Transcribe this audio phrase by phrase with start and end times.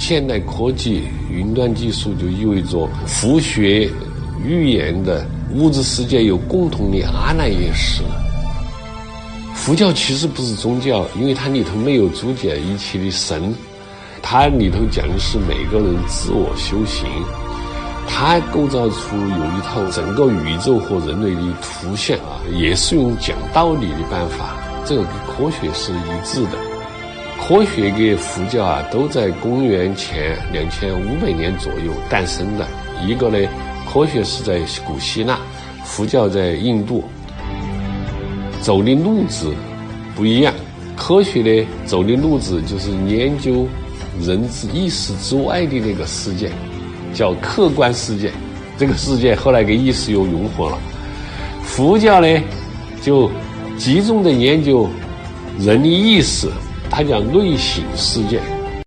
[0.00, 3.88] 现代科技、云端技术就意味着佛学、
[4.42, 8.02] 预言的物质世界有共同的阿赖耶识。
[9.54, 13.54] 佛教其实不是宗教，因为它里头没有组建一切的神，
[14.22, 17.06] 它里头讲的是每个人自我修行，
[18.08, 24.56] 它构造出有一套整个宇宙和人类的图像啊，也是用讲道理的办法，
[24.86, 26.79] 这个跟科学是一致的。
[27.50, 32.64] 科学跟佛教啊，都在公元前两千五百年左右诞生的。
[33.04, 33.36] 一个呢，
[33.92, 35.36] 科学是在古希腊，
[35.82, 37.02] 佛教在印度。
[38.60, 39.52] 走的路子
[40.14, 40.54] 不一样，
[40.96, 43.66] 科学呢走的路子就是研究
[44.22, 46.52] 人之意识之外的那个世界，
[47.12, 48.30] 叫客观世界。
[48.78, 50.78] 这个世界后来跟意识又融合了。
[51.64, 52.28] 佛教呢
[53.02, 53.28] 就
[53.76, 54.88] 集中的研究
[55.58, 56.48] 人的意识，
[57.00, 58.59] 它叫内心世界。